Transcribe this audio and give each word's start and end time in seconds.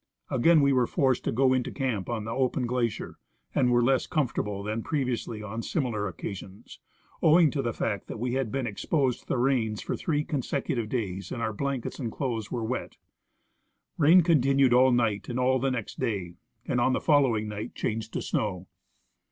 Again 0.31 0.61
we 0.61 0.73
were 0.73 0.87
forced 0.87 1.23
to 1.25 1.31
go 1.31 1.53
into 1.53 1.69
camp 1.71 2.09
on 2.09 2.23
the 2.23 2.31
open 2.31 2.65
glacier, 2.65 3.19
and 3.53 3.69
were 3.69 3.83
less 3.83 4.07
comfortable 4.07 4.63
than 4.63 4.81
previously 4.81 5.43
on 5.43 5.61
similar 5.61 6.07
occasions, 6.07 6.79
owing 7.21 7.51
to 7.51 7.61
the 7.61 7.71
fact 7.71 8.07
that 8.07 8.17
we 8.17 8.33
had 8.33 8.51
been 8.51 8.65
exposed 8.65 9.19
to 9.19 9.27
the 9.27 9.37
rains 9.37 9.79
for 9.79 9.95
three 9.95 10.25
successive 10.27 10.89
days 10.89 11.31
and 11.31 11.43
our 11.43 11.53
blankets 11.53 11.99
and 11.99 12.11
clothes 12.11 12.51
were 12.51 12.63
wet. 12.65 12.97
Rain 13.99 14.21
continued 14.23 14.73
all 14.73 14.91
night 14.91 15.29
and 15.29 15.39
all 15.39 15.59
the 15.59 15.69
next 15.69 15.99
day, 15.99 16.37
and 16.65 16.81
on 16.81 16.93
the 16.93 16.99
following 16.99 17.47
night 17.47 17.75
changed 17.75 18.11
to 18.13 18.23
snow. 18.23 18.65